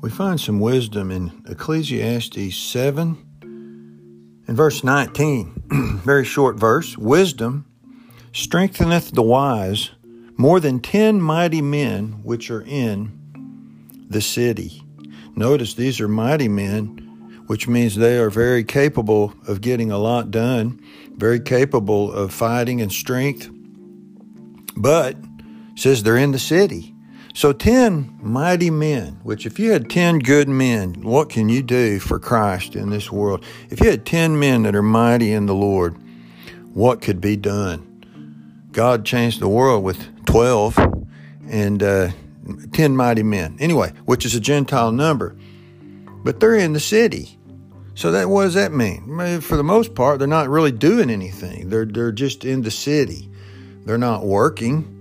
[0.00, 3.24] we find some wisdom in Ecclesiastes 7
[4.46, 6.00] and verse 19.
[6.04, 6.96] Very short verse.
[6.96, 7.66] Wisdom
[8.32, 9.90] strengtheneth the wise
[10.36, 14.82] more than ten mighty men which are in the city.
[15.34, 17.04] Notice these are mighty men
[17.48, 20.78] which means they are very capable of getting a lot done,
[21.16, 23.48] very capable of fighting and strength.
[24.76, 25.16] But
[25.74, 26.94] says they're in the city.
[27.38, 32.00] So 10 mighty men, which if you had 10 good men, what can you do
[32.00, 33.44] for Christ in this world?
[33.70, 35.96] If you had 10 men that are mighty in the Lord,
[36.74, 38.66] what could be done?
[38.72, 40.78] God changed the world with 12
[41.48, 42.08] and uh,
[42.72, 43.56] 10 mighty men.
[43.60, 45.36] Anyway, which is a Gentile number.
[46.24, 47.38] But they're in the city.
[47.94, 49.40] So that what does that mean?
[49.42, 51.68] For the most part, they're not really doing anything.
[51.68, 53.30] They're they're just in the city.
[53.84, 54.97] They're not working.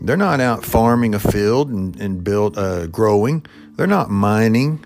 [0.00, 3.44] They're not out farming a field and, and build uh, growing.
[3.76, 4.84] They're not mining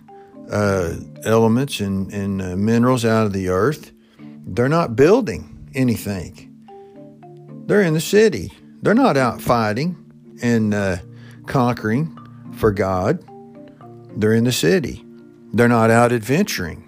[0.51, 0.95] uh,
[1.25, 3.93] elements and, and uh, minerals out of the earth.
[4.19, 6.51] They're not building anything.
[7.67, 8.53] They're in the city.
[8.83, 9.97] They're not out fighting
[10.43, 10.97] and uh,
[11.47, 12.19] conquering
[12.53, 13.25] for God.
[14.17, 15.05] They're in the city.
[15.53, 16.85] They're not out adventuring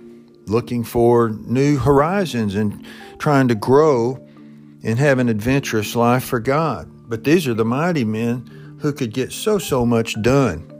[0.47, 2.87] looking for new horizons and
[3.19, 4.19] trying to grow
[4.83, 6.91] and have an adventurous life for God.
[7.09, 10.73] But these are the mighty men who could get so, so much done.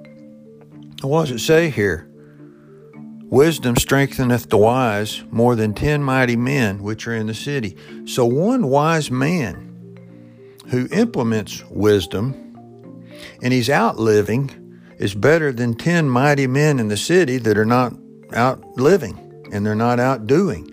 [1.03, 2.11] What does it say here?
[3.29, 7.77] Wisdom strengtheneth the wise more than ten mighty men which are in the city.
[8.07, 9.99] So one wise man
[10.69, 12.35] who implements wisdom
[13.43, 17.67] and he's out living is better than ten mighty men in the city that are
[17.67, 17.93] not
[18.33, 19.19] out living
[19.53, 20.73] and they're not outdoing.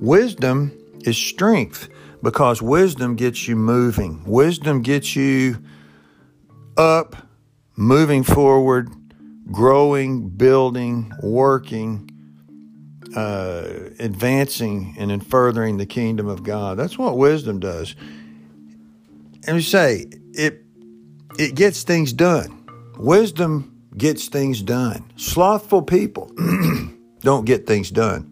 [0.00, 1.88] Wisdom is strength
[2.22, 4.22] because wisdom gets you moving.
[4.24, 5.62] Wisdom gets you
[6.76, 7.16] up,
[7.76, 8.90] moving forward,
[9.50, 12.10] growing, building, working,
[13.16, 13.64] uh,
[13.98, 16.78] advancing, and in furthering the kingdom of God.
[16.78, 17.94] That's what wisdom does.
[19.46, 20.62] And we say it
[21.38, 22.66] it gets things done.
[22.98, 25.10] Wisdom gets things done.
[25.16, 26.30] Slothful people
[27.20, 28.26] don't get things done.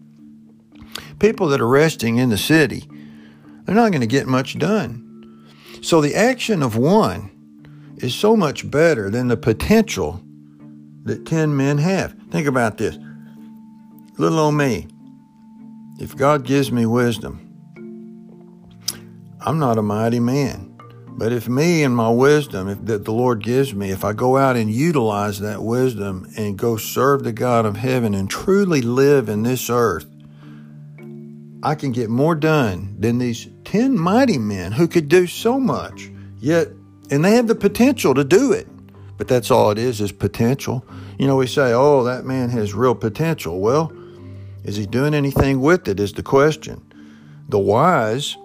[1.19, 2.87] People that are resting in the city,
[3.69, 5.45] they're not going to get much done.
[5.83, 7.29] So the action of one
[7.97, 10.23] is so much better than the potential
[11.03, 12.15] that 10 men have.
[12.31, 12.97] Think about this.
[14.17, 14.87] Little old me,
[15.99, 17.45] if God gives me wisdom,
[19.39, 20.75] I'm not a mighty man.
[21.09, 24.35] But if me and my wisdom if, that the Lord gives me, if I go
[24.35, 29.29] out and utilize that wisdom and go serve the God of heaven and truly live
[29.29, 30.07] in this earth,
[31.61, 36.09] I can get more done than these 10 mighty men who could do so much.
[36.39, 36.69] Yet,
[37.11, 38.67] and they have the potential to do it.
[39.17, 40.85] But that's all it is, is potential.
[41.17, 43.59] You know, we say, oh, that man has real potential.
[43.59, 43.91] Well,
[44.63, 45.99] is he doing anything with it?
[45.99, 46.81] Is the question.
[47.49, 48.37] The wise,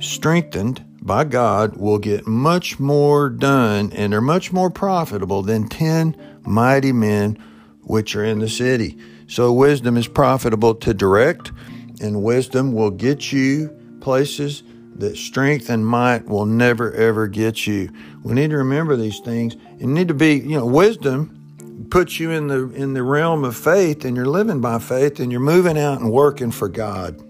[0.00, 6.40] strengthened, by God will get much more done and are much more profitable than 10
[6.44, 7.38] mighty men
[7.82, 8.98] which are in the city.
[9.28, 11.52] So, wisdom is profitable to direct,
[12.00, 13.68] and wisdom will get you
[14.00, 14.62] places
[14.96, 17.90] that strength and might will never ever get you.
[18.22, 22.30] We need to remember these things and need to be, you know, wisdom puts you
[22.30, 25.78] in the in the realm of faith and you're living by faith and you're moving
[25.78, 27.22] out and working for God.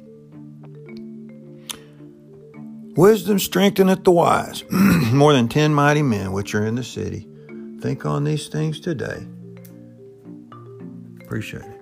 [2.96, 7.28] Wisdom strengtheneth the wise, more than ten mighty men which are in the city.
[7.80, 9.26] Think on these things today.
[11.20, 11.75] Appreciate it.